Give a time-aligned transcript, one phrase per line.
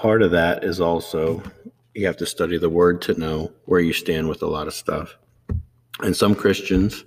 [0.00, 1.42] part of that is also
[1.94, 4.72] you have to study the word to know where you stand with a lot of
[4.72, 5.14] stuff.
[6.00, 7.04] And some Christians,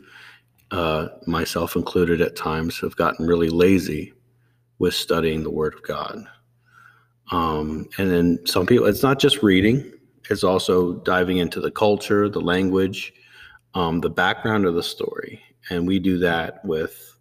[0.69, 4.13] uh, myself included at times, have gotten really lazy
[4.77, 6.23] with studying the word of God.
[7.31, 9.91] Um, and then some people, it's not just reading,
[10.29, 13.11] it's also diving into the culture, the language,
[13.73, 15.41] um, the background of the story.
[15.71, 17.12] And we do that with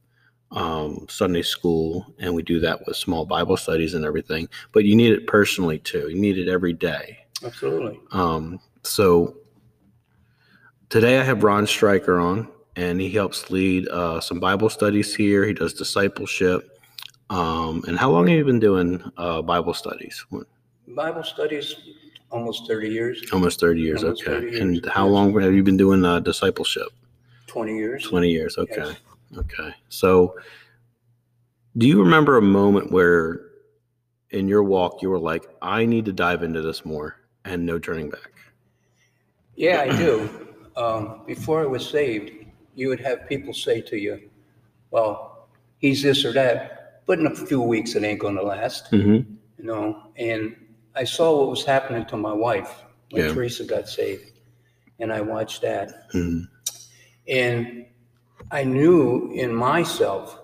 [0.52, 4.48] um, Sunday school and we do that with small Bible studies and everything.
[4.72, 7.18] But you need it personally too, you need it every day.
[7.44, 7.98] Absolutely.
[8.12, 9.36] Um, so
[10.88, 15.44] today I have Ron Stryker on, and he helps lead uh, some Bible studies here.
[15.44, 16.78] He does discipleship.
[17.30, 20.24] Um, and how long have you been doing uh, Bible studies?
[20.88, 21.74] Bible studies
[22.30, 24.02] almost 30 years, Almost 30 years.
[24.04, 24.32] Almost okay.
[24.32, 26.88] 30 years, And how long have you been doing uh, discipleship?
[27.46, 28.02] 20 years.
[28.04, 28.58] 20 years.
[28.58, 28.74] Okay.
[28.76, 28.96] Yes.
[29.38, 29.74] Okay.
[29.88, 30.36] So
[31.76, 33.40] do you remember a moment where
[34.30, 37.78] in your walk you were like, I need to dive into this more and no
[37.78, 38.30] turning back?
[39.56, 40.48] Yeah, I do.
[40.76, 42.30] Um, before I was saved,
[42.74, 44.30] you would have people say to you,
[44.90, 48.90] well, he's this or that, but in a few weeks it ain't going to last,
[48.90, 49.32] Mm-hmm.
[49.58, 50.10] you know.
[50.16, 50.56] And
[50.94, 53.32] I saw what was happening to my wife when Yeah.
[53.32, 54.32] Teresa got saved,
[54.98, 56.08] and I watched that.
[56.12, 56.40] hmm
[57.28, 57.86] And
[58.52, 60.38] I knew in myself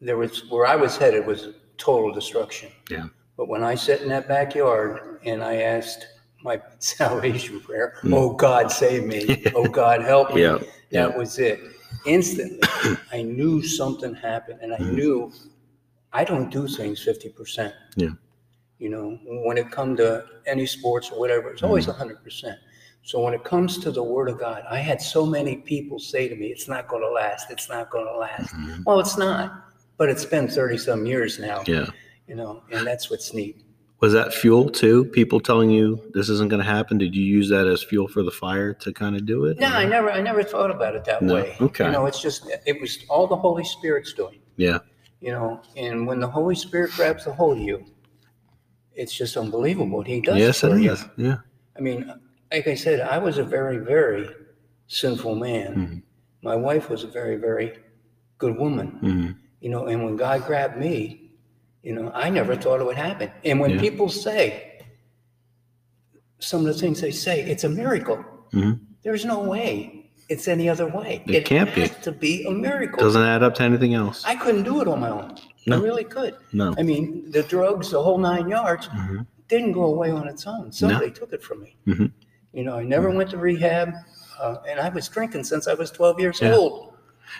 [0.00, 2.70] there was where I was headed was total destruction.
[2.90, 3.08] Yeah.
[3.36, 6.06] But when I sat in that backyard and I asked
[6.42, 8.14] my salvation prayer, Mm.
[8.14, 9.44] "Oh God, save me!
[9.54, 10.58] oh God, help me!" Yeah.
[10.58, 11.06] That Yeah.
[11.16, 11.60] was it.
[12.06, 12.60] Instantly,
[13.12, 14.94] I knew something happened, and I Mhm.
[14.94, 15.32] knew
[16.12, 17.74] I don't do things fifty percent.
[17.96, 18.14] Yeah.
[18.78, 21.98] You know, when it come to any sports or whatever, it's always Mm-hmm.
[21.98, 22.58] hundred percent.
[23.02, 26.28] So when it comes to the Word of God, I had so many people say
[26.28, 27.50] to me, "It's not going to last.
[27.50, 28.84] It's not going to last." Mhm.
[28.86, 29.64] Well, it's not,
[29.98, 31.62] but it's been thirty some years now.
[31.66, 31.86] Yeah.
[32.28, 33.60] You know, and that's what's neat.
[34.00, 35.04] Was that fuel too?
[35.06, 36.98] People telling you this isn't going to happen?
[36.98, 39.58] Did you use that as fuel for the fire to kind of do it?
[39.60, 41.56] No, I never, I never thought about it that No, way.
[41.60, 41.86] okay.
[41.86, 44.40] You know, it's just, it was all the Holy Spirit's doing.
[44.56, 44.78] Yeah.
[45.20, 47.84] You know, and when the Holy Spirit grabs a hold of you,
[48.94, 50.90] it's just unbelievable what He does Yes, it you.
[50.92, 51.04] is.
[51.16, 51.36] Yeah.
[51.76, 52.12] I mean,
[52.52, 54.28] like I said, I was a very, very
[54.86, 55.74] sinful man.
[55.74, 56.02] Mhm.
[56.42, 57.72] My wife was a very, very
[58.38, 58.88] good woman.
[59.00, 59.28] hmm
[59.60, 61.30] You know, and when God grabbed me,
[61.82, 63.30] you know, I never thought it would happen.
[63.44, 63.80] And when Yeah.
[63.80, 64.80] people say
[66.40, 68.18] some of the things they say, it's a miracle.
[68.52, 68.80] Mhm.
[69.04, 69.98] There's no way
[70.28, 71.22] it's any other way.
[71.26, 71.82] It can't be.
[71.82, 72.98] has to be a miracle.
[73.02, 74.24] Doesn't add up to anything else.
[74.24, 75.36] I couldn't do it on my own.
[75.66, 75.76] No.
[75.76, 76.34] I really could.
[76.52, 76.74] No.
[76.78, 79.26] I mean, the drugs, the whole nine yards, Mhm.
[79.48, 80.72] didn't go away on its own.
[80.72, 81.76] Somebody took it from me.
[82.52, 83.94] You know, I never went to rehab,
[84.38, 86.54] uh, and I was drinking since I was 12 years Yeah.
[86.54, 86.94] old.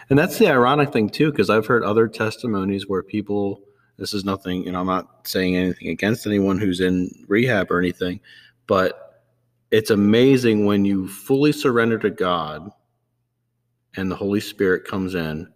[0.08, 3.62] And that's the ironic thing too, because I've heard other testimonies where people.
[3.98, 4.80] This is nothing, you know.
[4.80, 8.20] I'm not saying anything against anyone who's in rehab or anything,
[8.66, 9.22] but
[9.70, 12.70] it's amazing when you fully surrender to God,
[13.96, 15.46] and the Holy Spirit comes in.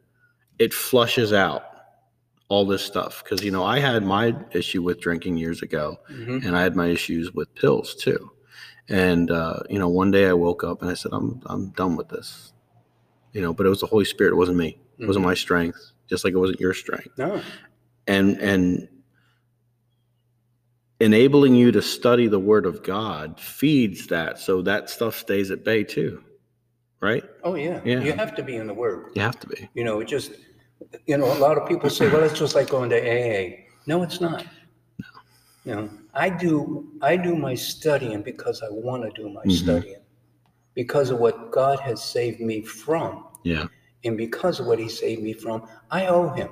[0.58, 1.64] It flushes out
[2.48, 6.44] all this stuff because you know I had my issue with drinking years ago, Mhm.
[6.44, 8.30] and I had my issues with pills too.
[8.88, 11.96] And uh, you know, one day I woke up and I said, "I'm I'm done
[11.96, 12.52] with this."
[13.32, 14.32] You know, but it was the Holy Spirit.
[14.32, 14.78] It wasn't me.
[14.98, 15.28] It wasn't Mhm.
[15.28, 15.92] my strength.
[16.08, 17.18] Just like it wasn't your strength.
[17.18, 17.42] No.
[18.06, 18.88] And and
[21.00, 25.64] enabling you to study the Word of God feeds that, so that stuff stays at
[25.64, 26.22] bay too.
[27.00, 27.24] Right?
[27.44, 27.80] Oh, yeah.
[27.84, 28.00] Yeah.
[28.00, 29.12] You have to be in the Word.
[29.14, 29.68] You have to be.
[29.74, 30.32] You know, it just,
[31.06, 33.66] you know, a lot of people say, well, it's just like going to AA.
[33.86, 34.46] No, it's not.
[35.66, 39.52] You know, I do, I do my studying because I want to do my Mhm.
[39.52, 40.00] studying,
[40.74, 43.24] because of what God has saved me from.
[43.42, 43.66] Yeah.
[44.04, 46.50] And because of what he saved me from, I owe him.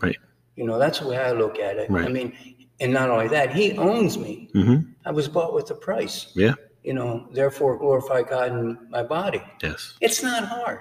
[0.00, 0.16] Right.
[0.56, 1.90] You know, that's the way I look at it.
[1.90, 2.06] Right.
[2.06, 2.32] I mean,
[2.80, 4.48] and not only that, he owns me.
[4.54, 4.90] Mm-hmm.
[5.04, 6.32] I was bought with a price.
[6.34, 6.54] Yeah.
[6.82, 9.42] You know, therefore glorify God in my body.
[9.62, 9.94] Yes.
[10.00, 10.80] It's not hard.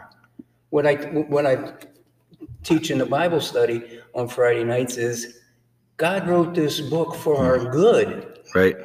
[0.70, 0.96] What I
[1.34, 1.74] what I
[2.64, 5.42] teach in the Bible study on Friday nights is
[5.98, 7.72] God wrote this book for our mm.
[7.72, 8.40] good.
[8.54, 8.76] Right.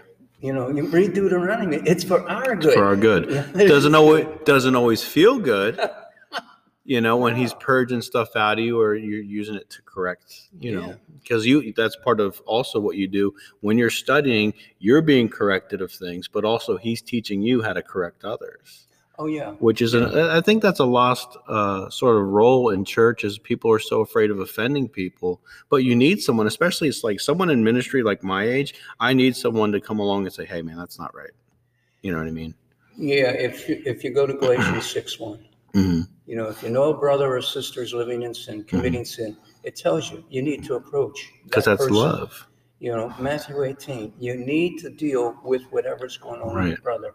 [0.41, 2.75] You know, you read Deuteronomy, it's for our good.
[2.75, 3.53] For our good.
[3.55, 5.79] Doesn't always doesn't always feel good.
[6.85, 10.49] You know, when he's purging stuff out of you or you're using it to correct,
[10.59, 10.95] you know, Yeah.
[11.23, 15.83] because you that's part of also what you do when you're studying, you're being corrected
[15.83, 18.89] of things, but also he's teaching you how to correct others.
[19.23, 19.51] Oh yeah.
[19.67, 23.39] which is an, I think that's a lost uh, sort of role in church is
[23.39, 27.51] people are so afraid of offending people but you need someone especially it's like someone
[27.51, 30.77] in ministry like my age i need someone to come along and say hey man
[30.79, 31.35] that's not right
[32.03, 32.55] you know what i mean
[32.97, 35.39] Yeah, if you, if you go to Galatians 6 1,
[35.75, 36.01] mm-hmm.
[36.27, 39.37] you know, if you know a brother or sister is living in sin, committing sin,
[39.65, 41.97] it tells you you need to approach because that that's person.
[41.97, 42.47] love
[42.79, 46.83] You know, Matthew 18, you need to deal with whatever's going on with your Right.
[46.83, 47.13] brother.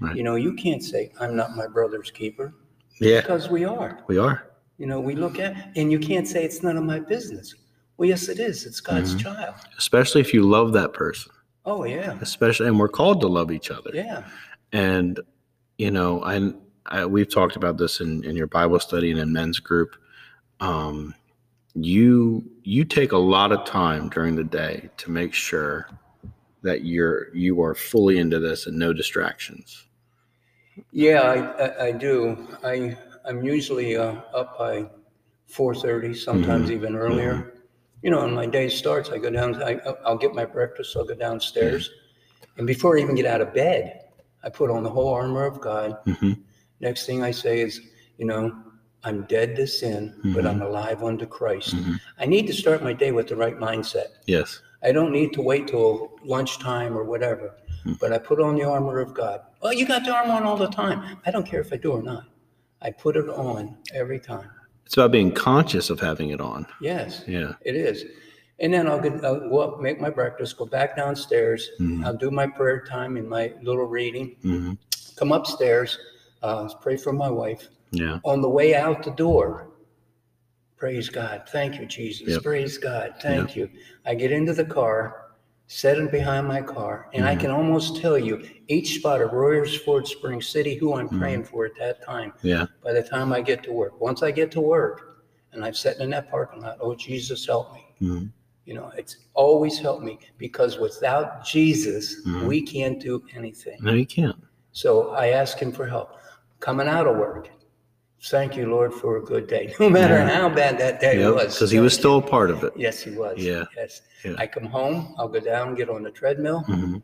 [0.00, 0.16] Right.
[0.16, 2.54] You know, you can't say, I'm not my brother's keeper,
[3.00, 4.00] Yeah, because we are.
[4.08, 4.50] we are.
[4.78, 7.54] You know, we look at, and you can't say it's none of my business.
[7.96, 8.66] Well, yes, it is.
[8.66, 9.20] It's God's Mhm.
[9.20, 9.54] child.
[9.78, 11.30] Especially if you love that person.
[11.64, 12.18] Oh, yeah.
[12.20, 13.90] Especially, and we're called to love each other.
[13.94, 14.24] Yeah.
[14.72, 15.20] And
[15.78, 16.52] you know, I,
[16.86, 19.96] I we've talked about this in in your Bible study and in men's group.
[20.60, 21.14] Um,
[21.74, 25.88] you you take a lot of time during the day to make sure
[26.64, 29.84] that you're you are fully into this and no distractions.
[30.90, 32.48] Yeah, I, I, I do.
[32.64, 34.86] I, I'm usually uh, up by
[35.48, 37.52] 4.30, sometimes even earlier.
[38.02, 41.04] You know, when my day starts, I go down, I, I'll get my breakfast, I'll
[41.04, 41.90] go downstairs.
[42.58, 44.00] And before I even get out of bed,
[44.42, 45.98] I put on the whole armor of God.
[46.04, 46.32] hmm
[46.80, 47.80] Next thing I say is,
[48.18, 48.54] you know,
[49.04, 51.76] I'm dead to sin, but I'm alive unto Christ.
[51.76, 52.00] Mhm.
[52.18, 54.08] I need to start my day with the right mindset.
[54.26, 54.60] Yes.
[54.84, 57.54] I don't need to wait till lunchtime or whatever,
[58.00, 59.40] but I put on the armor of God.
[59.62, 61.18] Well, you got the armor on all the time.
[61.24, 62.24] I don't care if I do or not.
[62.82, 64.50] I put it on every time.
[64.84, 66.66] It's about being conscious of having it on.
[66.82, 67.52] Yes, Yeah.
[67.62, 68.04] it is.
[68.60, 71.70] And then I'll, get, I'll go up, make my breakfast, go back downstairs.
[71.80, 72.04] Mhm.
[72.04, 74.36] I'll do my prayer time and my little reading.
[74.42, 74.72] hmm
[75.16, 75.98] Come upstairs,
[76.42, 77.68] uh, pray for my wife.
[77.90, 78.18] Yeah.
[78.24, 79.68] On the way out the door,
[80.76, 81.44] praise God.
[81.48, 82.28] Thank you, Jesus.
[82.28, 82.42] Yep.
[82.42, 83.14] Praise God.
[83.20, 83.70] Thank you.
[84.04, 85.30] I get into the car,
[85.66, 87.40] sitting behind my car, and I Mhm.
[87.40, 91.18] can almost tell you each spot of Royersford Spring City who I'm Mhm.
[91.18, 92.66] praying for at that time Yeah.
[92.82, 94.00] by the time I get to work.
[94.00, 95.22] Once I get to work
[95.52, 97.80] and I'm sitting in that parking lot, oh, Jesus, help me.
[98.00, 98.24] hmm
[98.66, 102.16] You know, it's always helped me because without Jesus,
[102.46, 103.78] we can't do anything.
[103.82, 104.36] No, you can't.
[104.72, 106.16] So I ask him for help.
[106.60, 107.50] Coming out of work,
[108.30, 109.74] thank you, Lord, for a good day.
[109.80, 110.28] No matter Yeah.
[110.28, 111.54] how bad that day was.
[111.54, 112.72] Because he was still a part of it.
[112.76, 113.38] Yes, he was.
[113.38, 113.64] Yeah.
[113.76, 114.02] Yes.
[114.24, 114.34] Yeah.
[114.38, 116.60] I come home, I'll go down, get on the treadmill.
[116.60, 116.96] hmm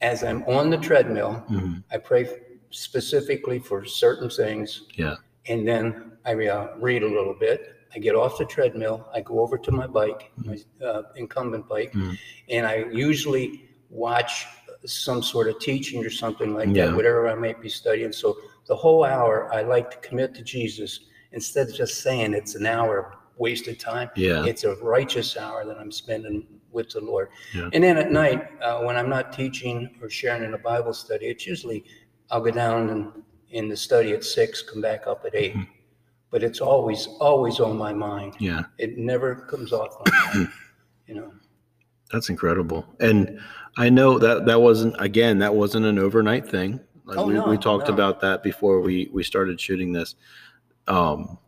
[0.00, 2.28] As I'm on the treadmill, hmm I pray
[2.70, 4.82] specifically for certain things.
[4.94, 5.16] Yeah.
[5.48, 7.72] And then I uh, read a little bit.
[7.94, 9.06] I get off the treadmill.
[9.14, 12.18] I go over to my bike, my uh, incumbent bike, Mhm.
[12.50, 14.46] and I usually watch
[14.84, 16.86] some sort of teaching or something like Yeah.
[16.86, 18.12] that, whatever I might be studying.
[18.12, 18.36] So
[18.66, 21.00] the whole hour, I like to commit to Jesus
[21.32, 24.10] instead of just saying it's an hour of wasted time.
[24.16, 24.44] Yeah.
[24.44, 27.28] It's a righteous hour that I'm spending with the Lord.
[27.54, 27.70] Yeah.
[27.72, 31.26] And then at night, uh, when I'm not teaching or sharing in a Bible study,
[31.26, 31.84] it's usually
[32.30, 35.68] I'll go down and in the study at six, come back up at 8 Mhm.
[36.30, 38.34] But it's always, always on my mind.
[38.40, 38.64] Yeah.
[38.78, 40.48] It never comes off my mind,
[41.06, 41.32] you know.
[42.12, 42.84] That's incredible.
[43.00, 43.40] And
[43.76, 46.80] I know that that wasn't again, that wasn't an overnight thing.
[47.06, 47.94] Like Oh, we, no, we talked no.
[47.94, 50.16] about that before we we started shooting this.
[50.88, 51.38] Um,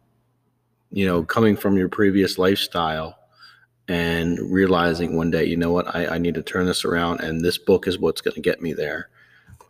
[0.90, 3.18] you know, coming from your previous lifestyle
[3.88, 7.40] and realizing one day, you know what, I, I need to turn this around and
[7.44, 9.10] this book is what's gonna get me there.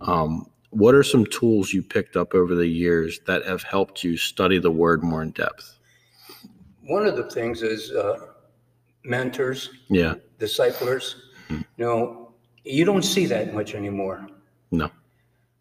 [0.01, 4.17] Um, what are some tools you picked up over the years that have helped you
[4.17, 5.79] study the word more in depth?
[6.83, 8.27] One of the things is uh,
[9.05, 10.15] mentors, Yeah.
[10.39, 11.17] disciplers.
[11.49, 11.65] Mhm.
[11.79, 12.33] You know,
[12.65, 14.27] you don't see that much anymore.
[14.71, 14.91] No.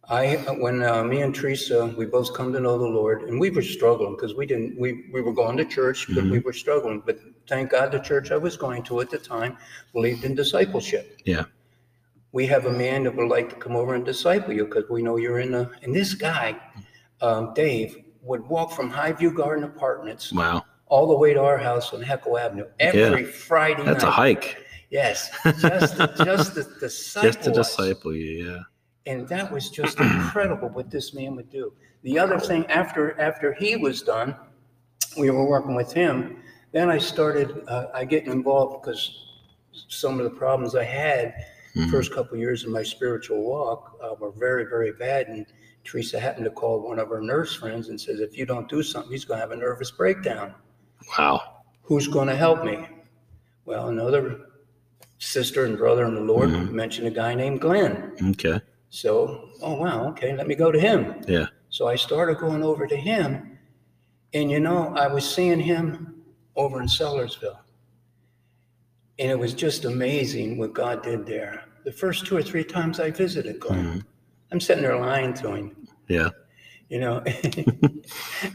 [0.09, 3.49] I when uh, me and Teresa we both come to know the Lord and we
[3.49, 7.03] were struggling because we didn't we we were going to church but we were struggling
[7.05, 9.57] but thank God the church I was going to at the time
[9.93, 11.19] believed in discipleship.
[11.25, 11.43] Yeah.
[12.31, 15.01] We have a man that would like to come over and disciple you because we
[15.01, 16.57] know you're in the and this guy,
[17.21, 20.63] um, Dave, would walk from Highview Garden Apartments Wow.
[20.87, 24.63] all the way to our house on Heckle Avenue every Friday That's a hike.
[24.89, 25.29] Yes,
[25.59, 27.75] just to, just to disciple Just to us.
[27.75, 28.59] disciple you, yeah.
[29.07, 31.73] And that was just incredible what this man would do.
[32.03, 34.35] The other thing, after after he was done,
[35.17, 36.41] we were working with him.
[36.73, 39.23] Then I started, uh, I get involved because
[39.87, 41.33] some of the problems I had
[41.75, 41.89] Mhm.
[41.91, 45.27] first couple of years of my spiritual walk uh, were very, very bad.
[45.27, 45.45] And
[45.83, 48.83] Teresa happened to call one of her nurse friends and says, if you don't do
[48.83, 50.53] something, he's going to have a nervous breakdown.
[51.17, 51.41] Wow.
[51.83, 52.87] Who's going to help me?
[53.65, 54.47] Well, another
[55.19, 56.71] sister and brother in the Lord Mhm.
[56.71, 58.11] mentioned a guy named Glenn.
[58.31, 58.59] Okay.
[58.89, 61.21] So, oh wow, okay, let me go to him.
[61.27, 61.47] Yeah.
[61.69, 63.57] So I started going over to him,
[64.33, 66.23] and you know, I was seeing him
[66.55, 67.59] over in Sellersville.
[69.19, 71.63] And it was just amazing what God did there.
[71.85, 74.05] The first two or three times I visited Glenn, Mhm.
[74.51, 76.29] I'm sitting there lying to him, Yeah.
[76.89, 77.21] you know.
[77.25, 78.03] and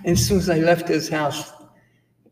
[0.06, 1.52] as soon as I left his house,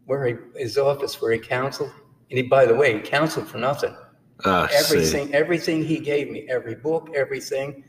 [0.06, 1.90] where he, his office where he counseled,
[2.30, 3.94] and he, by the way, he counseled for nothing.
[4.44, 4.48] See.
[4.48, 7.84] Everything, everything he gave me, every book, everything,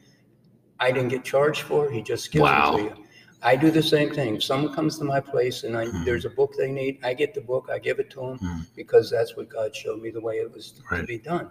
[0.81, 1.89] I didn't get charged for.
[1.89, 2.73] He just gives Wow.
[2.75, 3.05] it to you.
[3.43, 4.35] I do the same thing.
[4.35, 6.05] If someone comes to my place and I, Mhm.
[6.05, 8.65] there's a book they need, I get the book, I give it to them Mhm.
[8.75, 11.49] because that's what God showed me the way it was to be done.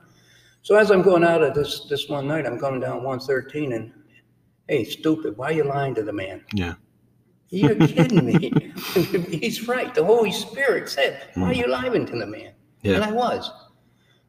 [0.62, 3.92] So as I'm going out of this this one night, I'm coming down 113 and
[4.68, 6.44] hey, stupid, why are you lying to the man?
[6.54, 6.74] Yeah.
[7.50, 8.72] You're kidding me.
[9.40, 9.92] He's right.
[9.94, 12.52] The Holy Spirit said, why are you lying to the man?
[12.82, 12.94] Yeah.
[12.96, 13.04] And.
[13.04, 13.50] I was.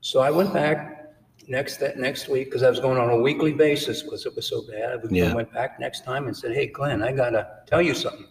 [0.02, 1.01] So I went back
[1.48, 4.48] next that next week because I was going on a weekly basis because it was
[4.48, 5.00] so bad.
[5.00, 5.34] I Yeah.
[5.34, 8.28] went back next time and said, Hey Glenn, I gotta tell you something.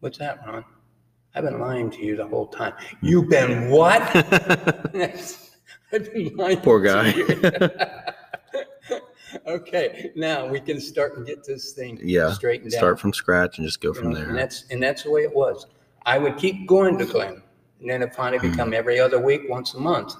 [0.00, 0.64] What's that, Ron?
[1.34, 2.74] I've been lying to you the whole time.
[3.00, 4.00] You've been what?
[5.92, 7.08] I've been lying Poor to guy.
[7.10, 8.60] you.
[9.46, 12.32] okay, now we can start and get this thing yeah.
[12.32, 12.78] straightened out.
[12.78, 14.34] Start from scratch and just go You from know, And there.
[14.36, 15.66] that's, and that's the way it was.
[16.06, 17.42] I would keep going to Glenn.
[17.80, 18.50] And then it finally Hmm.
[18.52, 20.14] become every other week, once a month.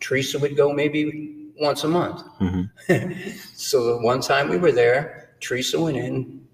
[0.00, 2.22] Teresa would go maybe once a month.
[2.40, 2.70] Mhm.
[3.54, 6.46] So the one time we were there, Teresa went in,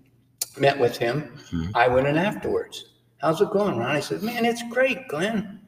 [0.58, 1.32] met with him.
[1.50, 1.70] Mhm.
[1.74, 2.86] I went in afterwards.
[3.18, 3.90] How's it going, Ron?
[3.96, 5.60] I said, man, it's great, Glenn.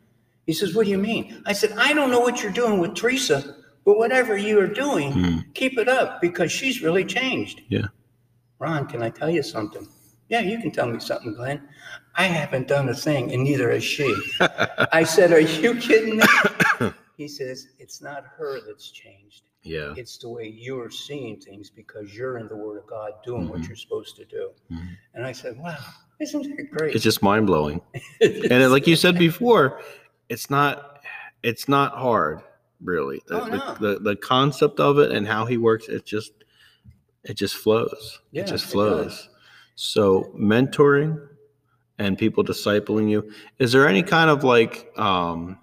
[0.46, 1.42] He says, what do you mean?
[1.46, 5.12] I said, I don't know what you're doing with Teresa, but whatever you are doing,
[5.12, 5.54] Mhm.
[5.54, 7.62] keep it up because she's really changed.
[7.68, 7.86] Yeah.
[8.58, 9.86] Ron, can I tell you something?
[10.28, 11.60] Yeah, you can tell me something, Glenn.
[12.16, 14.12] I haven't done a thing, and neither has she.
[14.40, 16.24] I said, Are you kidding me?
[17.16, 19.42] He says, It's not her that's changed.
[19.62, 19.94] Yeah.
[19.96, 23.60] It's the way you're seeing things because you're in the Word of God doing what
[23.60, 23.68] Mhm.
[23.68, 24.50] you're supposed to do.
[24.70, 24.88] Mhm.
[25.14, 25.78] And I said, Wow,
[26.20, 26.94] isn't that great?
[26.94, 27.80] It's just mind blowing.
[28.20, 29.80] And it- like you said before,
[30.28, 30.90] it's not
[31.42, 32.40] it's not hard,
[32.82, 33.20] really.
[33.26, 33.74] The, Oh, no.
[33.78, 36.32] the, the concept of it and how he works, it just
[37.22, 38.20] it just flows.
[38.32, 39.14] Yeah, it just flows.
[39.14, 39.28] does.
[39.76, 41.26] So mentoring
[41.98, 45.58] and people discipling you, is there any kind of like um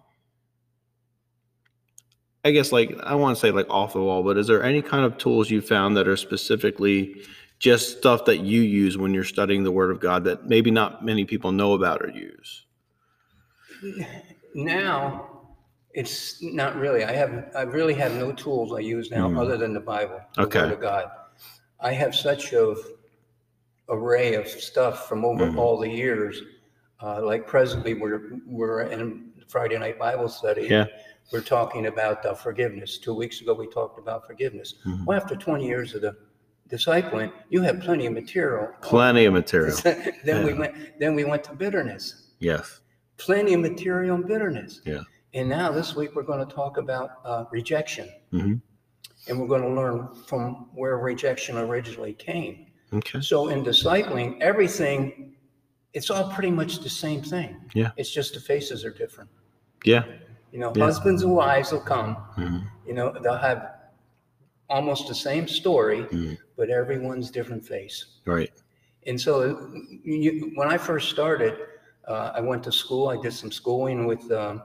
[2.43, 4.81] I guess like I want to say like off the wall, but is there any
[4.81, 7.21] kind of tools you found that are specifically
[7.59, 11.05] just stuff that you use when you're studying the Word of God that maybe not
[11.05, 12.65] many people know about or use?
[14.55, 15.27] now
[15.93, 17.03] it's not really.
[17.03, 19.37] I have I really have no tools I use now Hmm.
[19.37, 20.61] other than the Bible, the Okay.
[20.61, 21.11] Word of God.
[21.79, 22.75] I have such a
[23.89, 25.57] array of stuff from over Mhm.
[25.57, 26.41] all the years.
[27.01, 30.67] Uh, like presently, we're we're in Friday night Bible study.
[30.69, 30.85] Yeah.
[31.31, 32.97] We're talking about uh, forgiveness.
[32.97, 34.75] Two weeks ago, we talked about forgiveness.
[34.85, 35.05] Mhm.
[35.05, 36.15] Well, after 20 years of the
[36.69, 38.69] discipling, you have plenty of material.
[38.81, 39.77] Plenty of material.
[40.25, 40.99] then we went.
[40.99, 42.81] Then we went to bitterness Yes.
[43.17, 44.81] plenty of material on bitterness.
[44.85, 45.01] Yeah.
[45.33, 48.55] And now this week we're going to talk about uh, rejection, hmm
[49.27, 52.65] and we're going to learn from where rejection originally came.
[52.91, 53.21] Okay.
[53.21, 55.35] So in discipling, everything,
[55.93, 57.55] it's all pretty much the same thing.
[57.75, 57.91] Yeah.
[57.97, 59.29] It's just the faces are different.
[59.85, 60.05] Yeah.
[60.51, 60.85] You know, Yeah.
[60.85, 62.17] husbands and wives will come.
[62.37, 62.63] Mhm.
[62.87, 63.75] You know, they'll have
[64.69, 66.37] almost the same story, Mhm.
[66.57, 68.05] but everyone's different face.
[68.25, 68.51] Right.
[69.07, 69.69] And so
[70.03, 71.57] you, when I first started,
[72.07, 73.07] uh, I went to school.
[73.09, 74.61] I did some schooling with um,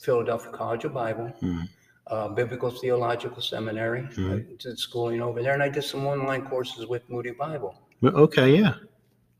[0.00, 1.68] Philadelphia College of Bible, Mhm.
[2.06, 4.00] uh, Biblical Theological Seminary.
[4.00, 4.58] I Mhm.
[4.58, 7.74] did schooling over there, and I did some online courses with Moody Bible.
[8.02, 8.56] Okay.
[8.56, 8.74] Yeah.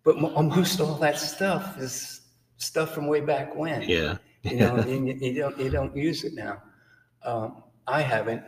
[0.05, 2.23] But mo- almost all that stuff is
[2.57, 3.83] stuff from way back when.
[3.83, 4.19] Yeah.
[4.43, 6.63] You know, you, you don't you don't use it now.
[7.25, 8.43] Um, I haven't.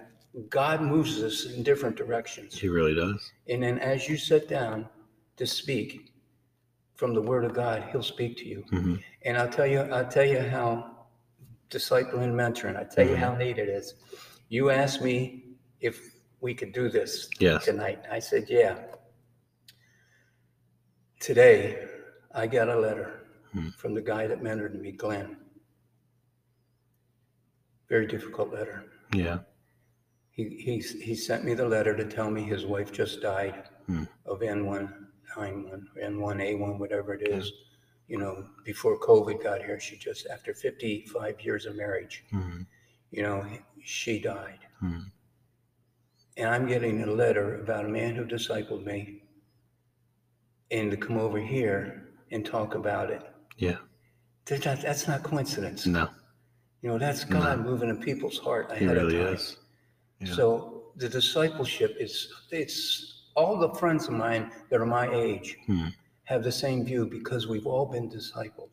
[0.48, 2.58] God moves us in different directions.
[2.58, 3.32] he really does.
[3.48, 4.88] And then as you sit down
[5.36, 6.12] to speak
[6.94, 8.64] from the word of God, he'll speak to you.
[8.70, 8.94] hmm
[9.26, 11.06] And I'll tell you, I'll tell you how
[11.68, 13.18] discipling and mentoring, I tell you Mhm.
[13.18, 13.94] how neat it is.
[14.48, 15.44] You asked me
[15.80, 16.00] if
[16.40, 17.64] we could do this Yes.
[17.64, 18.00] tonight.
[18.10, 18.74] I said, yeah.
[21.20, 21.86] Today,
[22.34, 23.20] I got a letter
[23.52, 23.68] Hmm.
[23.76, 25.36] from the guy that mentored me, Glenn.
[27.92, 28.86] Very difficult letter.
[29.12, 29.40] Yeah.
[30.30, 34.04] He, he, he sent me the letter to tell me his wife just died Hmm.
[34.24, 37.52] of N191, N1A1, whatever it is.
[38.08, 42.66] You know, before COVID got here, she just, after 55 years of marriage, Mhm.
[43.10, 43.44] you know,
[43.84, 44.60] she died.
[44.82, 45.10] Mhm.
[46.38, 49.22] And I'm getting a letter about a man who discipled me
[50.70, 53.22] and to come over here and talk about it.
[53.58, 53.80] Yeah.
[54.50, 55.84] Not, that's not coincidence.
[55.86, 56.08] No,
[56.82, 59.34] You know, that's God moving in people's heart he ahead really of time.
[59.34, 59.56] is.
[60.20, 60.34] Yeah.
[60.34, 65.88] So the discipleship is it's all the friends of mine that are my age Hmm.
[66.24, 68.70] have the same view because we've all been discipled.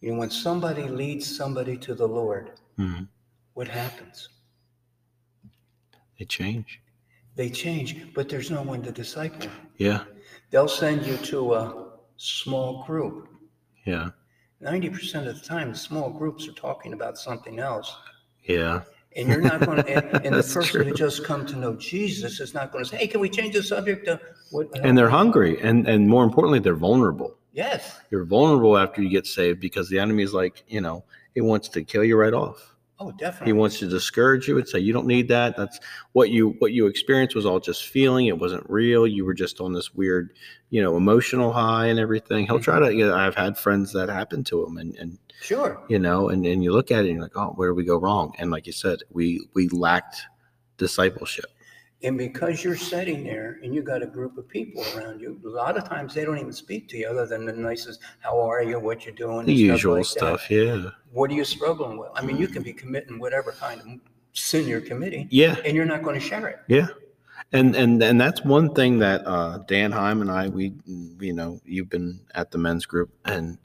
[0.00, 3.08] You know, when somebody leads somebody to the Lord, Mhm.
[3.54, 4.28] what happens?
[6.18, 6.80] They change.
[7.34, 9.48] They change, but there's no one to disciple.
[9.76, 10.04] Yeah.
[10.50, 13.28] They'll send you to a small group.
[13.86, 14.10] Yeah.
[14.62, 17.94] 90% of the time, small groups are talking about something else.
[18.44, 18.82] Yeah.
[19.16, 20.84] And you're not going to, and, and the person true.
[20.84, 23.54] who just come to know Jesus is not going to say, hey, can we change
[23.54, 24.68] the subject to what?
[24.82, 25.60] And they're hungry.
[25.60, 27.36] And and more importantly, they're vulnerable.
[27.52, 28.00] Yes.
[28.10, 31.04] You're vulnerable after you get saved because the enemy is like, you know,
[31.34, 32.71] it wants to kill you right off.
[33.02, 35.56] Oh, He wants to discourage you and say you don't need that.
[35.56, 35.80] That's
[36.12, 38.26] what you what you experienced was all just feeling.
[38.26, 39.06] It wasn't real.
[39.06, 40.34] You were just on this weird,
[40.70, 42.46] you know, emotional high and everything.
[42.46, 42.86] He'll try to.
[42.86, 42.98] Mm-hmm.
[42.98, 45.82] You know, I've had friends that happened to him, and and Sure.
[45.88, 47.84] you know, and and you look at it and you're like, oh, where did we
[47.84, 48.32] go wrong?
[48.38, 50.22] And like you said, we we lacked
[50.76, 51.46] discipleship.
[52.04, 55.48] And because you're sitting there and you got a group of people around you, a
[55.48, 58.62] lot of times they don't even speak to you other than the nicest, how are
[58.62, 59.46] you, what you doing?
[59.46, 60.08] The and usual like that.
[60.08, 62.10] stuff, yeah, What are you struggling with?
[62.14, 63.86] I mean, you can be committing whatever kind of
[64.32, 65.56] sin you're committing yeah.
[65.64, 66.58] and you're not going to share it.
[66.66, 66.88] Yeah.
[67.52, 71.60] And and and that's one thing that uh, Dan Heim and I we you know
[71.66, 73.58] you've been at the men's group and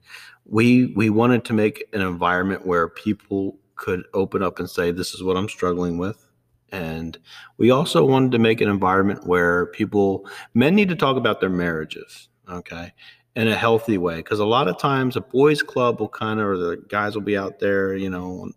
[0.46, 5.13] we we wanted to make an environment where people could open up and say this
[5.13, 6.27] is what I'm struggling with
[6.72, 7.18] and
[7.58, 11.50] we also wanted to make an environment where people men need to talk about their
[11.50, 12.94] marriages okay
[13.36, 14.18] in a healthy way.
[14.18, 17.22] Because a lot of times a boys club will kind of or the guys will
[17.22, 18.52] be out there you know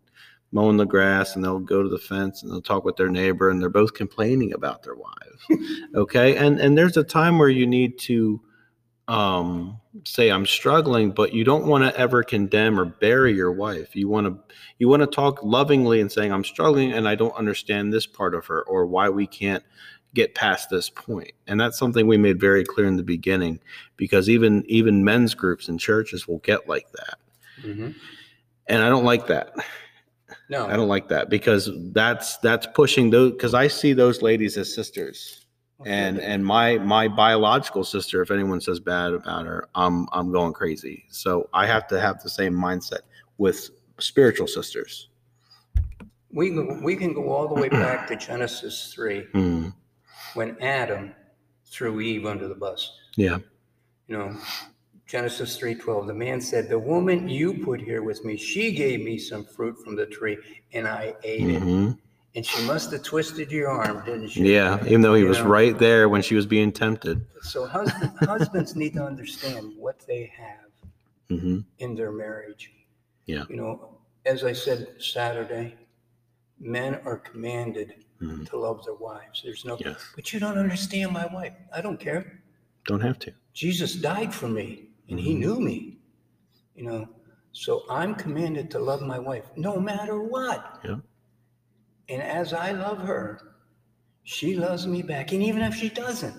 [0.52, 3.50] mowing the grass and they'll go to the fence and they'll talk with their neighbor
[3.50, 5.62] and they're both complaining about their wives
[5.94, 6.36] okay?
[6.36, 8.40] And and there's a time where you need to
[9.10, 13.96] um say i'm struggling but you don't want to ever condemn or bury your wife
[13.96, 17.34] you want to you want to talk lovingly and saying i'm struggling and i don't
[17.34, 19.64] understand this part of her or why we can't
[20.14, 21.32] get past this point.
[21.48, 23.58] and that's something we made very clear in the beginning
[23.96, 27.18] because even even men's groups and churches will get like that
[27.64, 27.94] Mhm.
[28.68, 29.54] and i don't like that
[30.48, 30.66] No.
[30.66, 34.72] I don't like that because that's that's pushing those because I see those ladies as
[34.72, 35.39] sisters,
[35.86, 40.52] and and my my biological sister, if anyone says bad about her, I'm I'm going
[40.52, 41.04] crazy.
[41.10, 43.00] So I have to have the same mindset
[43.38, 45.08] with spiritual sisters.
[46.32, 49.68] we, can- we can go all the way back to Genesis 3 Hmm.
[50.34, 51.14] when Adam
[51.66, 52.92] threw Eve under the bus.
[53.16, 53.38] Yeah,
[54.06, 54.36] You know,
[55.06, 59.18] Genesis 3:12, the man said, "The woman you put here with me, she gave me
[59.18, 60.38] some fruit from the tree
[60.72, 61.96] and I ate it."
[62.36, 64.52] And she must have twisted your arm, didn't she?
[64.54, 64.82] yeah.
[64.86, 65.46] Even though he You was know.
[65.48, 67.24] right there when she was being tempted.
[67.42, 70.70] So husband, husbands need to understand what they have
[71.28, 72.72] hmm in their marriage.
[73.26, 73.44] Yeah.
[73.48, 75.76] You know, as I said Saturday,
[76.58, 78.48] men are commanded Mhm.
[78.50, 79.42] to love their wives.
[79.42, 79.96] There's no, Yes.
[80.14, 81.54] but you don't understand my wife.
[81.72, 82.42] I don't care.
[82.86, 83.32] Don't have to.
[83.54, 85.38] Jesus died for me and he Mhm.
[85.38, 85.98] knew me.
[86.76, 87.08] You know,
[87.52, 90.80] so I'm commanded to love my wife no matter what.
[90.84, 90.96] Yeah.
[92.08, 93.54] And as I love her,
[94.24, 95.32] she loves me back.
[95.32, 96.36] And even if she doesn't,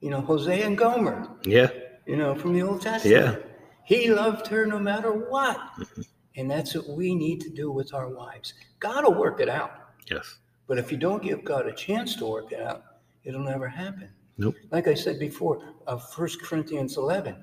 [0.00, 1.70] you know, Hosea and Gomer, Yeah.
[2.06, 3.36] you know, from the Old Testament.
[3.38, 3.42] Yeah.
[3.84, 5.58] He loved her no matter what.
[5.78, 6.06] Mhm.
[6.36, 8.54] And that's what we need to do with our wives.
[8.78, 9.72] God will work it out.
[10.10, 10.38] Yes.
[10.66, 12.84] But if you don't give God a chance to work it out,
[13.24, 14.10] it'll never happen.
[14.38, 14.54] Nope.
[14.70, 17.36] Like I said before, uh, 1 Corinthians 11,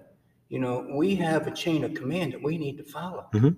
[0.49, 3.27] you know, we have a chain of command that we need to follow.
[3.33, 3.57] Mhm.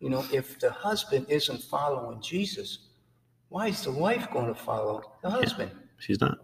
[0.00, 2.85] You know, if the husband isn't following Jesus,
[3.48, 5.70] why is the wife going to follow the husband?
[5.98, 6.38] She's not.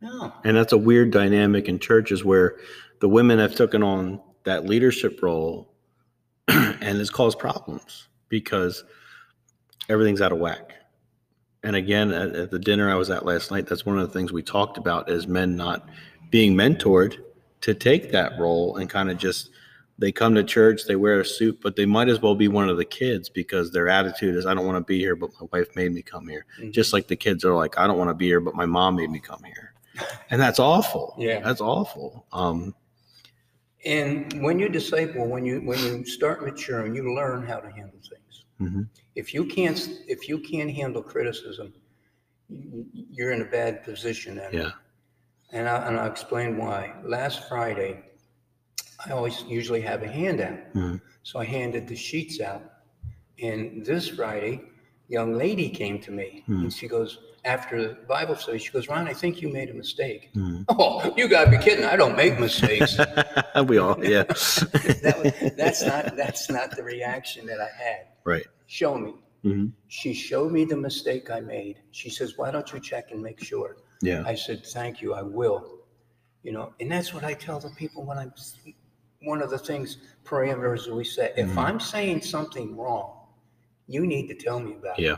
[0.00, 0.32] No.
[0.44, 2.56] And that's a weird dynamic in churches where
[3.00, 5.72] the women have taken on that leadership role
[6.48, 8.84] and it's caused problems because
[9.88, 10.72] everything's out of whack.
[11.62, 14.12] And again, at, at the dinner I was at last night, that's one of the
[14.12, 15.86] things we talked about is men not
[16.30, 17.16] being mentored
[17.60, 19.50] to take that role and kind of just
[20.00, 22.68] they come to church, they wear a suit, but they might as well be one
[22.70, 25.46] of the kids because their attitude is I don't want to be here, but my
[25.52, 26.46] wife made me come here.
[26.58, 26.72] Mhm.
[26.72, 28.96] Just like the kids are like, I don't want to be here, but my mom
[28.96, 29.74] made me come here.
[30.30, 31.14] And that's awful.
[31.18, 31.40] Yeah.
[31.40, 32.26] That's awful.
[32.32, 32.74] Um,
[33.86, 37.98] And when you disciple, when you when you start maturing, you learn how to handle
[38.10, 38.44] things.
[38.60, 38.88] Mhm.
[39.14, 41.72] If you can't if you can't handle criticism,
[42.48, 44.52] you- you're in a bad position then.
[44.52, 44.72] yeah.
[45.52, 46.94] And I and I'll explain why.
[47.04, 48.04] Last Friday,
[49.06, 51.00] I always usually have a handout, Mhm.
[51.22, 52.62] so I handed the sheets out.
[53.42, 54.60] And this Friday,
[55.08, 56.64] young lady came to me Hmm.
[56.64, 58.58] and she goes after the Bible study.
[58.58, 60.64] She goes, "Ron, I think you made a mistake." Mhm.
[60.68, 61.84] Oh, you gotta be kidding!
[61.86, 62.98] I don't make mistakes.
[63.66, 64.24] we all, yeah.
[65.04, 68.06] that was, that's not that's not the reaction that I had.
[68.24, 68.46] right.
[68.66, 69.14] Show me.
[69.42, 71.76] hmm She showed me the mistake I made.
[71.92, 74.22] She says, "Why don't you check and make sure?" Yeah.
[74.26, 75.78] I said, "Thank you, I will."
[76.42, 78.32] You know, and that's what I tell the people when I'm.
[79.22, 81.38] One of the things parameters we set.
[81.38, 81.58] If Mhm.
[81.58, 83.26] I'm saying something wrong,
[83.86, 85.02] you need to tell me about it.
[85.04, 85.16] Yeah.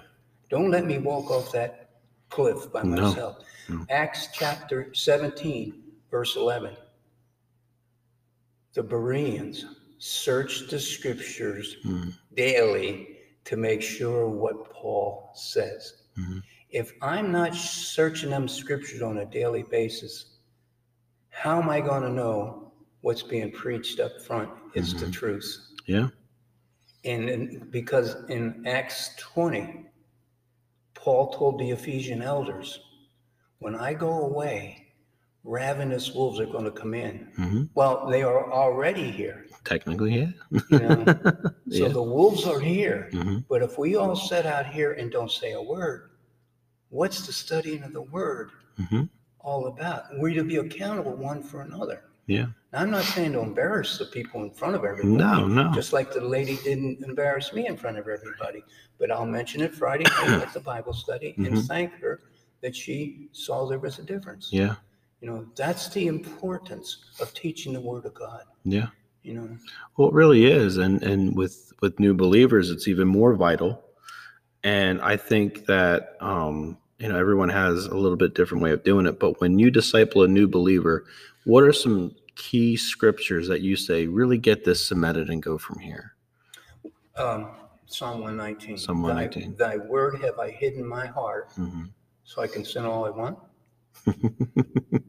[0.48, 1.90] Don't let me walk off that
[2.28, 3.02] cliff by No.
[3.02, 3.44] myself.
[3.68, 3.86] No.
[3.90, 6.76] Acts chapter 17, verse 11.
[8.72, 9.64] The Bereans
[9.98, 12.18] searched the scriptures Mhm.
[12.34, 16.02] daily to make sure what Paul says.
[16.16, 16.42] Mhm.
[16.70, 20.38] If I'm not searching them scriptures on a daily basis,
[21.28, 22.62] how am I going to know
[23.02, 25.12] what's being preached up front is the Mhm.
[25.12, 25.68] truth?
[25.86, 26.08] Yeah.
[27.04, 29.84] And, and because in Acts 20,
[30.94, 32.80] Paul told the Ephesian elders,
[33.58, 34.94] when I go away,
[35.44, 37.32] ravenous wolves are going to come in.
[37.34, 39.46] hmm Well, they are already here.
[39.64, 40.30] Technically, yeah.
[40.68, 41.06] You know?
[41.70, 41.92] So Yeah.
[41.92, 43.08] the wolves are here.
[43.12, 46.10] hmm But if we all sit out here and don't say a word,
[46.90, 49.04] what's the studying of the word hmm
[49.40, 50.04] all about?
[50.18, 52.04] We're to be accountable one for another.
[52.26, 52.46] Yeah.
[52.72, 55.14] I'm not saying to embarrass the people in front of everybody.
[55.16, 55.72] No, no.
[55.74, 58.64] Just like the lady didn't embarrass me in front of everybody.
[58.98, 61.66] But I'll mention it Friday night at the Bible study and Mhm.
[61.66, 62.20] thank her
[62.62, 64.50] that she saw there was a difference.
[64.52, 64.76] Yeah.
[65.20, 68.42] You know, that's the importance of teaching the Word of God.
[68.64, 68.88] Yeah.
[69.22, 69.56] You know,
[69.96, 73.85] Well, it really is, and and with with new believers, it's even more vital.
[74.64, 78.82] And I think that um, you know everyone has a little bit different way of
[78.85, 79.18] doing it.
[79.20, 81.04] But when you disciple a new believer,
[81.44, 85.78] what are some key scriptures that you say really get this cemented and go from
[85.78, 86.14] here?
[87.16, 87.50] um,
[87.87, 88.78] Psalm 119.
[88.78, 89.57] Psalm 119.
[89.57, 91.85] Thy, word have I hidden my heart hmm
[92.24, 93.38] so I can sin all I want.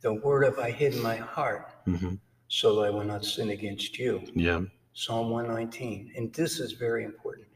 [0.00, 2.14] The word have I hidden my heart hmm
[2.48, 4.22] so that I will not sin against you.
[4.34, 4.60] Yeah.
[4.92, 6.12] Psalm 119.
[6.16, 7.48] And this is very important.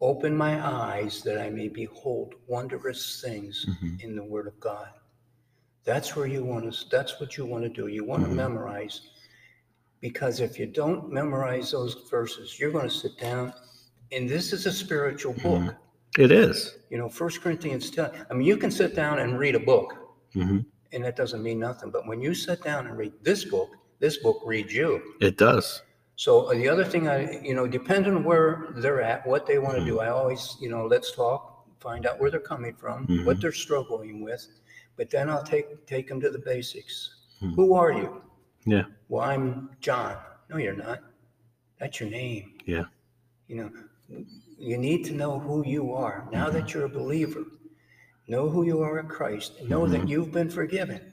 [0.00, 4.88] Open my eyes that I may behold wondrous things hmm in the word of God.
[5.84, 7.88] That's where you want to, that's what you want to do.
[7.88, 9.00] You want to memorize.
[10.00, 13.52] Because if you don't memorize those verses, you're going to sit down.
[14.10, 15.62] And this is a spiritual book.
[15.62, 15.76] Mhm.
[16.18, 16.76] It is.
[16.90, 18.10] You know, First Corinthians 10.
[18.30, 19.94] I mean, you can sit down and read a book,
[20.34, 20.60] hmm
[20.94, 21.90] and that doesn't mean nothing.
[21.90, 25.00] But when you sit down and read this book, this book reads you.
[25.22, 25.80] It does.
[26.16, 29.58] So uh, the other thing I, you know, depending on where they're at, what they
[29.58, 33.06] want to do, I always, you know, let's talk, find out where they're coming from,
[33.24, 33.40] what Mhm.
[33.40, 34.46] they're struggling with,
[34.96, 37.14] but then I'll take take them to the basics.
[37.42, 37.54] Mhm.
[37.54, 38.22] Who are you?
[38.66, 38.84] Yeah.
[39.08, 40.16] Well, I'm John.
[40.50, 41.00] No, you're not.
[41.78, 42.52] That's your name.
[42.66, 42.84] Yeah.
[43.48, 43.70] You know,
[44.58, 47.44] you need to know who you are now that you're a believer.
[48.28, 51.12] Know who you are in Christ and know that you've been forgiven.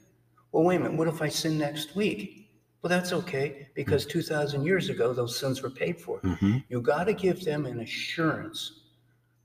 [0.52, 0.96] Well, wait a minute.
[0.96, 2.50] What if I sin next week?
[2.82, 6.20] Well, that's okay because 2,000 years ago, those sins were paid for.
[6.20, 8.80] hmm You got to give them an assurance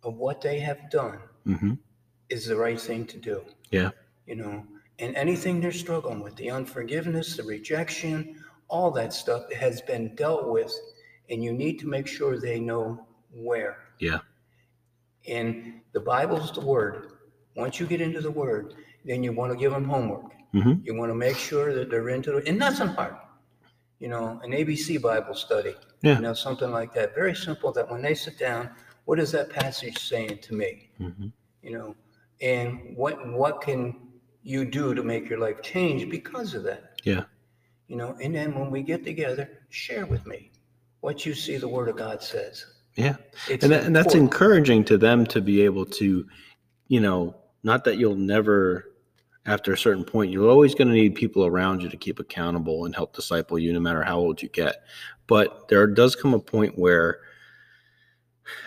[0.04, 1.74] of what they have done hmm
[2.30, 3.44] is the right thing to do.
[3.72, 3.92] Yeah.
[4.26, 4.66] You know,
[5.00, 10.48] and anything they're struggling with, the unforgiveness, the rejection, all that stuff has been dealt
[10.48, 10.74] with,
[11.30, 13.78] and you need to make sure they know where.
[14.00, 14.20] Yeah.
[15.28, 17.12] And the Bible's the word.
[17.56, 18.74] Once you get into the word,
[19.06, 20.32] then you want to give them homework.
[20.52, 23.16] hmm You want to make sure that they're into it, and nothing hard.
[24.00, 26.16] You know, an ABC Bible study, Yeah.
[26.16, 27.16] you know, something like that.
[27.16, 28.70] Very simple that when they sit down,
[29.06, 30.90] what is that passage saying to me?
[30.98, 31.28] hmm
[31.62, 31.96] You know,
[32.42, 34.05] and what what can
[34.46, 37.02] you do to make your life change because of that?
[37.04, 37.24] Yeah.
[37.88, 40.52] You know, and then when we get together, share with me
[41.02, 42.66] what you see the Word of God says.
[42.96, 43.16] Yeah.
[43.50, 46.26] It's and, that, and that's encouraging to them to be able to
[46.88, 48.92] you know not that you'll never
[49.48, 52.86] after a certain point you're always going to need people around you to keep accountable
[52.86, 54.84] and help disciple you no matter how old you get
[55.28, 57.20] but there does come a point where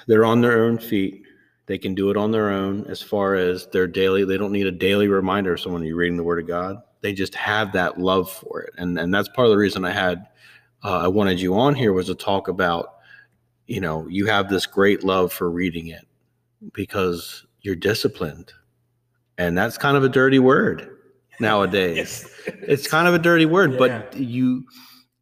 [0.06, 1.22] they're on their own feet
[1.68, 4.66] they can do it on their own as far as their daily they don't need
[4.66, 7.98] a daily reminder of someone you're reading the word of god they just have that
[8.00, 10.26] love for it and and that's part of the reason i had
[10.84, 12.94] uh, i wanted you on here was to talk about
[13.66, 16.04] you know you have this great love for reading it
[16.72, 18.52] because you're disciplined
[19.36, 20.96] and that's kind of a dirty word
[21.38, 22.56] nowadays Yes.
[22.62, 23.78] it's kind of a dirty word Yeah.
[23.78, 24.64] but you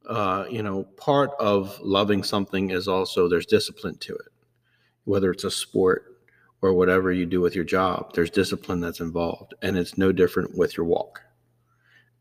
[0.09, 4.29] uh you know part of loving something is also there's discipline to it
[5.05, 6.16] whether it's a sport
[6.63, 10.57] or whatever you do with your job there's discipline that's involved and it's no different
[10.57, 11.23] with your walk.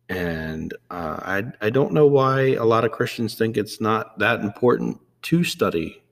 [0.08, 4.41] And uh, I, I don't know why a lot of christians think it's not that
[4.41, 6.04] important to study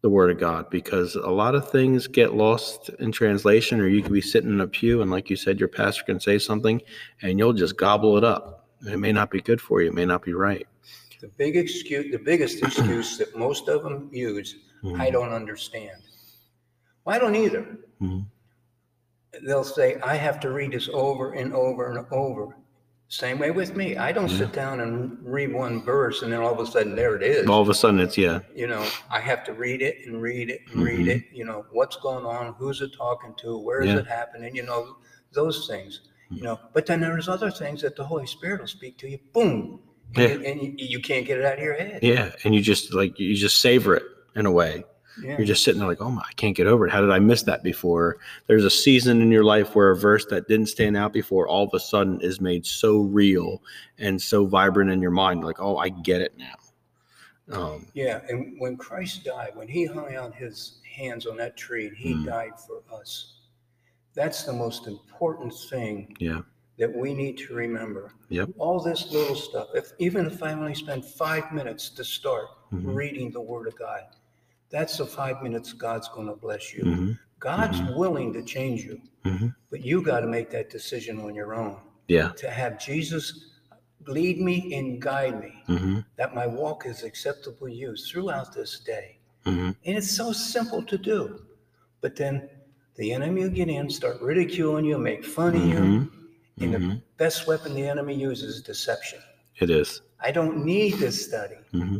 [0.00, 4.02] the word of god because a lot of things get lost in translation or you
[4.02, 6.80] could be sitting in a pew and like you said your pastor can say something
[7.22, 8.68] and you'll just gobble it up.
[8.86, 10.66] It may not be good for you it may not be right.
[11.20, 14.54] The big excuse, the biggest excuse that most of them use,
[14.96, 16.02] I don't understand.
[17.08, 17.64] Well, I don't either.
[18.02, 18.26] Mhm.
[19.42, 22.54] They'll say, I have to read this over and over and over.
[23.08, 23.96] Same way with me.
[23.96, 27.16] I don't sit down and read one verse and then all of a sudden there
[27.16, 27.48] it is.
[27.48, 30.50] all of a sudden it's yeah You know, I have to read it and read
[30.50, 31.08] it and read Mhm.
[31.16, 31.24] it.
[31.32, 32.52] You know, what's going on?
[32.58, 33.56] Who's it talking to?
[33.58, 34.00] Where is Yeah.
[34.00, 34.54] it happening?
[34.54, 34.98] You know,
[35.32, 36.02] those things.
[36.30, 39.18] You know, but then there's other things that the Holy Spirit will speak to you.
[39.32, 39.80] Boom.
[40.14, 40.50] And, Yeah.
[40.50, 42.00] and you, you can't get it out of your head.
[42.02, 44.04] yeah and you just like you just savor it
[44.36, 44.84] in a way
[45.22, 45.36] Yeah.
[45.38, 47.18] you're just sitting there like oh my i can't get over it how did i
[47.18, 50.96] miss that before there's a season in your life where a verse that didn't stand
[50.96, 53.62] out before all of a sudden is made so real
[53.98, 56.54] and so vibrant in your mind like oh i get it now
[57.50, 61.86] Um, Yeah, and when Christ died, when he hung out his hands on that tree,
[61.88, 62.26] and he Mm.
[62.26, 63.38] died for us.
[64.14, 66.42] That's the most important thing yeah.
[66.78, 68.12] that we need to remember.
[68.28, 68.50] Yep.
[68.58, 72.94] All this little stuff, if even if I only spend five minutes to start Mhm.
[72.94, 74.02] reading the Word of God,
[74.70, 76.82] that's the five minutes God's going to bless you.
[76.84, 77.96] hmm God's Mhm.
[77.96, 81.76] willing to change you, hmm but you got to make that decision on your own.
[82.08, 82.30] Yeah.
[82.36, 83.24] To have Jesus
[84.06, 88.80] lead me and guide me, hmm that my walk is acceptable to you throughout this
[88.80, 89.18] day.
[89.44, 91.42] hmm And it's so simple to do.
[92.00, 92.48] But then
[92.96, 95.76] the enemy will get in, start ridiculing you, make fun of you.
[95.76, 96.04] hmm
[96.60, 99.20] And the best weapon the enemy uses is deception.
[99.60, 100.02] It is.
[100.20, 101.56] I don't need this study.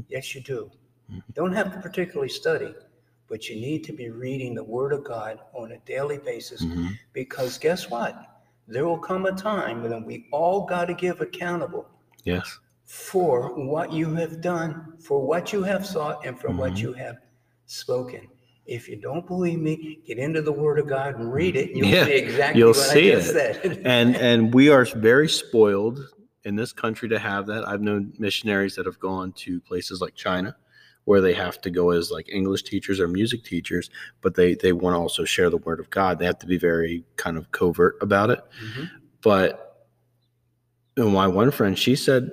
[0.09, 0.71] Yes, you do.
[1.11, 2.75] You don't have to particularly study,
[3.29, 6.89] but you need to be reading the Word of God on a daily basis hmm
[7.13, 8.43] because guess what?
[8.69, 11.89] There will come a time when we all got to give accountable
[12.25, 12.59] Yes.
[12.85, 16.79] for what you have done, for what you have sought, and for what Mhm.
[16.83, 17.17] you have
[17.67, 18.29] spoken.
[18.67, 21.69] If you don't believe me, get into the Word of God and read it.
[21.71, 23.63] And you'll Yeah, see exactly you'll what see I just it.
[23.63, 23.81] said.
[23.85, 25.99] and and we are very spoiled
[26.45, 27.67] in this country to have that.
[27.67, 30.55] I've known missionaries that have gone to places like China
[31.09, 33.89] where they have to go as like English teachers or music teachers,
[34.21, 36.19] but they they want to also share the word of God.
[36.19, 38.41] They have to be very kind of covert about it.
[38.63, 38.91] Mhm.
[39.23, 39.87] But
[40.97, 42.31] you know, my one friend, she said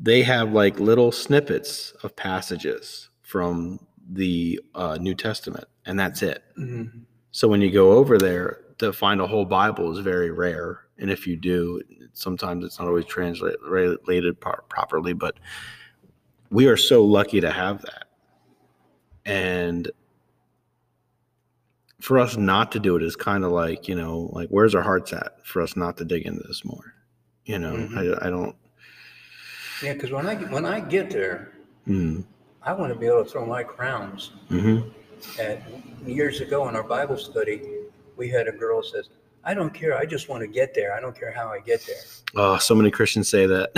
[0.00, 3.78] they have like little snippets of passages from
[4.10, 6.42] the uh, New Testament, and that's it.
[6.58, 7.02] Mhm.
[7.30, 11.10] So when you go over there to find a whole Bible is very rare, and
[11.10, 11.82] if you do,
[12.14, 15.12] sometimes it's not always translated properly.
[15.12, 15.36] But
[16.50, 18.03] we are so lucky to have that,
[19.26, 19.90] and
[22.00, 24.82] for us not to do it is kind of like you know, like where's our
[24.82, 26.94] hearts at for us not to dig into this more.
[27.44, 28.20] You know, Mhm.
[28.22, 28.54] I, I don't.
[29.82, 31.50] Yeah, because when I when I get there,
[31.86, 32.24] Mm,
[32.62, 34.32] I want to be able to throw my crowns.
[34.48, 34.80] hmm
[35.38, 35.60] And
[36.06, 37.60] years ago in our Bible study,
[38.16, 39.08] we had a girl says,
[39.44, 39.96] "I don't care.
[39.98, 40.94] I just want to get there.
[40.94, 41.96] I don't care how I get there."
[42.36, 43.72] Oh, so many Christians say that.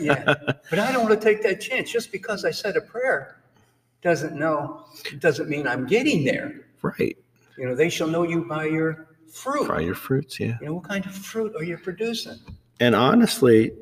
[0.00, 0.34] Yeah,
[0.70, 1.90] but I don't want to take that chance.
[1.90, 3.36] Just because I said a prayer
[4.04, 4.84] doesn't know
[5.18, 6.66] doesn't mean I'm getting there.
[6.82, 7.16] right.
[7.58, 9.68] You know, they shall know you by your fruit.
[9.68, 10.56] By your fruits, yeah.
[10.60, 12.38] You know, what kind of fruit are you producing?
[12.80, 13.72] And honestly,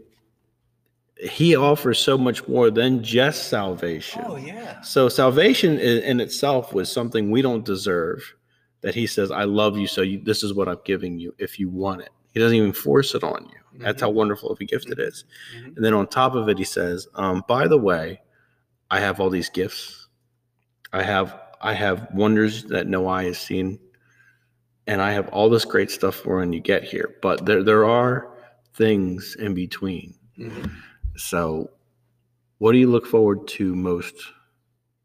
[1.18, 4.22] he offers so much more than just salvation.
[4.26, 4.80] Oh yeah.
[4.82, 8.34] So salvation in itself was something we don't deserve.
[8.82, 11.32] That he says, "I love you, so you, this is what I'm giving you.
[11.38, 13.78] If you want it, he doesn't even force it on you.
[13.80, 15.24] That's how wonderful of a gift it is.
[15.56, 15.76] Mhm.
[15.76, 18.20] And then on top of it, he says, um, "By the way,
[18.90, 20.01] I have all these gifts.
[20.92, 23.78] I have I have wonders that no eye has seen,
[24.86, 27.16] and I have all this great stuff for when you get here.
[27.22, 28.28] But there there are
[28.74, 30.14] things in between.
[30.38, 30.70] Mhm.
[31.16, 31.70] So,
[32.58, 34.14] what do you look forward to most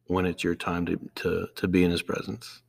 [0.06, 2.62] when it's your time to to to be in His presence?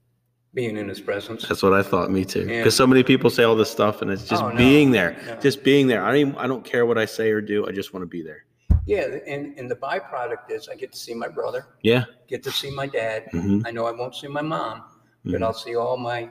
[0.54, 1.46] Being in His presence.
[1.46, 2.10] That's what I thought.
[2.10, 2.40] Me too.
[2.48, 2.58] Yeah.
[2.60, 5.16] Because so many people say all this stuff, and it's just Oh, no, being there,
[5.26, 5.36] no.
[5.40, 6.02] just being there.
[6.02, 7.66] I don't even, I don't care what I say or do.
[7.66, 8.44] I just want to be there.
[8.88, 12.04] Yeah, and and the byproduct is I get to see my brother, Yeah.
[12.26, 13.28] get to see my dad.
[13.32, 14.84] hmm I know I won't see my mom,
[15.24, 15.44] but Mhm.
[15.44, 16.30] I'll see all my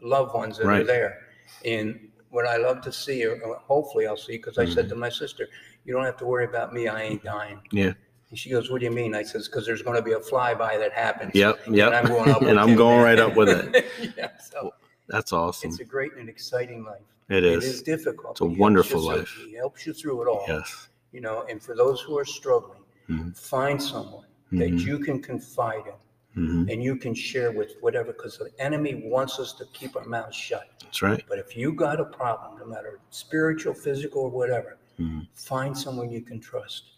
[0.00, 0.86] loved ones that are Right.
[0.86, 1.18] there.
[1.64, 4.94] And what I love to see, or or hopefully I'll see, because I said to
[4.94, 5.44] my sister,
[5.84, 6.88] "You don't have to worry about me.
[6.88, 7.92] I ain't dying." Yeah.
[8.30, 10.20] And she goes, "What do you mean?" I says, "Because there's going to be a
[10.20, 11.54] flyby that happens." Yep.
[11.68, 11.86] Yep.
[11.88, 12.42] And I'm going up.
[12.42, 13.04] And I'm going man.
[13.04, 13.84] right up with it.
[14.16, 14.30] yeah.
[14.50, 14.72] So
[15.08, 15.70] That's awesome.
[15.70, 17.02] it's a great and exciting life.
[17.28, 17.82] It It is is.
[17.82, 18.32] difficult.
[18.34, 19.32] It's a but he helps you wonderful through- life.
[19.48, 20.44] He helps you through it all.
[20.48, 20.88] Yes.
[21.12, 23.36] You know, and for those who are struggling, Mhm.
[23.36, 24.84] find someone that Mhm.
[24.86, 25.94] you can confide in
[26.34, 30.04] hmm and you can share with whatever, because the enemy wants us to keep our
[30.04, 30.68] mouths shut.
[30.82, 31.24] That's right.
[31.28, 35.26] But if you got a problem, no matter spiritual, physical, or whatever, Mhm.
[35.32, 36.92] find someone you can trust,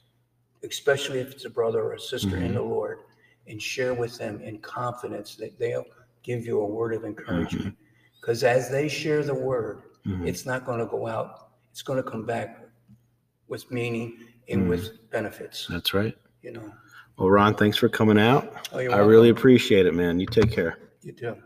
[0.62, 2.54] especially if it's a brother or a sister in Mhm.
[2.54, 2.98] the Lord,
[3.46, 5.86] and share with them in confidence that they'll
[6.22, 7.76] give you a word of encouragement.
[8.20, 10.26] Because as they share the word, Mhm.
[10.26, 12.61] it's not going to go out, it's going to come back
[13.48, 14.68] with meaning and Mhm.
[14.68, 16.16] with benefits, That's right.
[16.42, 16.72] you know.
[17.18, 18.52] Well, Ron, thanks for coming out.
[18.72, 19.10] Oh, you're I welcome.
[19.10, 20.18] really appreciate it, man.
[20.18, 20.78] You take care.
[21.02, 21.36] You do.